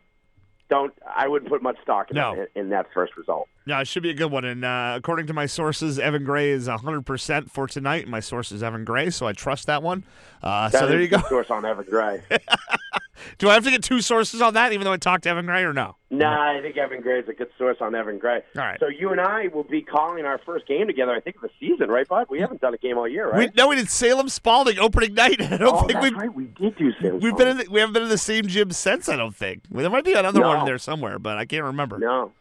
[0.70, 2.34] don't I wouldn't put much stock in, No.
[2.34, 3.48] in, in that first result.
[3.68, 4.46] No, it should be a good one.
[4.46, 8.08] And uh, according to my sources, Evan Gray is 100% for tonight.
[8.08, 10.06] My source is Evan Gray, so I trust that one.
[10.42, 11.18] Uh, so there you go.
[11.28, 12.24] Source on Evan Gray.
[13.40, 15.48] Do I have to get two sources on that, even though I talked to Evan
[15.48, 15.98] Gray, or no?
[16.10, 18.42] nah, I think Evan Gray is a good source on Evan Gray.
[18.56, 18.80] All right.
[18.80, 21.12] So you and I will be calling our first game together.
[21.12, 22.28] I think of the season, right, Bud?
[22.30, 23.56] We haven't done a game all year, We, right?
[23.56, 25.42] no, we did Salem Spaulding opening night.
[25.42, 26.34] I don't oh, think that's we've right.
[26.34, 28.72] We did do Salem we've been in the, we haven't been in the same gym
[28.72, 29.10] since.
[29.10, 31.98] I don't think there might be another one in there somewhere, but I can't remember.
[32.00, 32.32] No.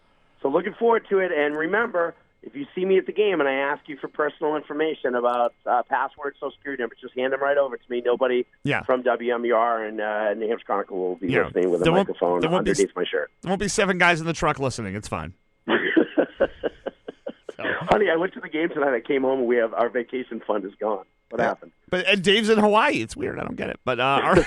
[0.46, 1.32] So looking forward to it.
[1.32, 4.54] And remember, if you see me at the game and I ask you for personal
[4.54, 8.00] information about uh, passwords, social security numbers, just hand them right over to me.
[8.04, 8.84] Nobody Yeah.
[8.84, 11.46] from WMUR and uh, New Hampshire Chronicle will be Yeah.
[11.46, 13.32] listening with a There microphone there won't be underneath my shirt.
[13.42, 14.94] There won't be seven guys in the truck listening.
[14.94, 15.34] It's fine.
[17.56, 18.94] So, Honey, I went to the game tonight.
[18.94, 21.06] I came home and we have our vacation fund is gone.
[21.30, 21.72] What happened?
[21.88, 22.96] but and Dave's in Hawaii.
[22.96, 23.38] It's weird.
[23.38, 23.80] I don't get it.
[23.84, 24.46] But uh, all, right.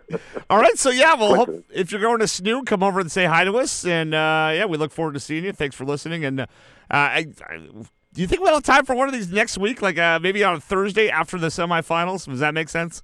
[0.50, 0.78] all right.
[0.78, 3.58] So yeah, well, hope, if you're going to Snoo, come over and say hi to
[3.58, 3.84] us.
[3.84, 5.52] And uh, yeah, we look forward to seeing you.
[5.52, 6.24] Thanks for listening.
[6.24, 6.46] And uh,
[6.90, 9.82] I, I, do you think we'll have time for one of these next week?
[9.82, 12.26] Like uh, maybe on a Thursday after the semifinals?
[12.26, 13.02] Does that make sense?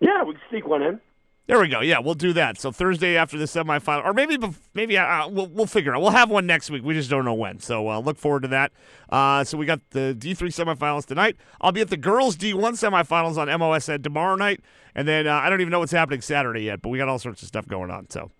[0.00, 1.00] Yeah, we can sneak one in.
[1.46, 1.80] There we go.
[1.80, 2.58] Yeah, we'll do that.
[2.58, 4.38] So Thursday after the semifinal, or maybe
[4.72, 6.00] maybe uh, we'll we'll figure out.
[6.00, 6.82] We'll have one next week.
[6.82, 7.60] We just don't know when.
[7.60, 8.72] So uh, look forward to that.
[9.10, 11.36] Uh, so we got the D three semifinals tonight.
[11.60, 14.60] I'll be at the girls D one semifinals on MOSN tomorrow night,
[14.94, 16.80] and then uh, I don't even know what's happening Saturday yet.
[16.80, 18.08] But we got all sorts of stuff going on.
[18.08, 18.30] So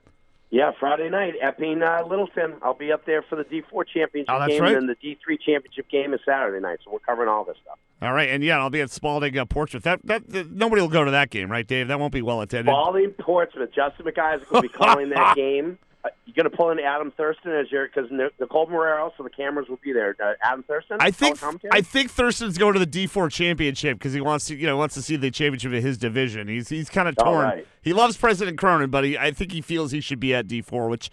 [0.54, 2.54] Yeah, Friday night, Epping uh, Littleton.
[2.62, 4.76] I'll be up there for the D4 championship Oh, game, right.
[4.76, 6.78] and then the D3 championship game is Saturday night.
[6.84, 7.76] So we're covering all this stuff.
[8.00, 9.82] all right, and yeah, I'll be at Spaulding uh, Portsmouth.
[9.82, 11.88] That, that that nobody will go to that game, right, Dave?
[11.88, 12.66] That won't be well attended.
[12.72, 13.70] Spaulding Portsmouth.
[13.74, 15.76] Justin McIsaac will be calling that game.
[16.04, 19.30] Uh, you going to pull in Adam Thurston as your because Nicole Morero, so the
[19.30, 20.14] cameras will be there.
[20.22, 20.98] Uh, Adam Thurston.
[21.00, 21.38] I think?
[21.72, 24.76] I think Thurston's going to the D four championship because he wants to you know
[24.76, 26.46] wants to see the championship of his division.
[26.48, 27.44] He's he's kind of torn.
[27.44, 27.66] right.
[27.80, 30.60] He loves President Cronin, but he, I think he feels he should be at D
[30.60, 31.10] four, which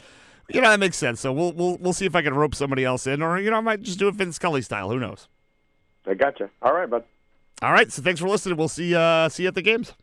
[0.49, 1.21] you know that makes sense.
[1.21, 3.57] So we'll we'll we'll see if I can rope somebody else in, or you know
[3.57, 4.89] I might just do it Vince Scully style.
[4.89, 5.29] Who knows?
[6.05, 6.49] I gotcha.
[6.61, 7.05] All right, bud.
[7.61, 7.89] All right.
[7.91, 8.57] So thanks for listening.
[8.57, 9.93] We'll see uh see you at the games.